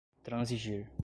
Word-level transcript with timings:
transigir 0.25 0.91